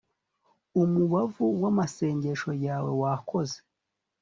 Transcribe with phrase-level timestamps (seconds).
[0.81, 3.57] umubavu w'amasengesho yawe wakoze